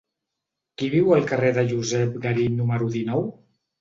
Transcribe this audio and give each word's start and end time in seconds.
Qui 0.81 0.87
viu 0.93 1.13
al 1.17 1.27
carrer 1.33 1.51
de 1.59 1.65
Josep 1.73 2.17
Garí 2.27 2.49
número 2.59 2.89
dinou? 2.97 3.27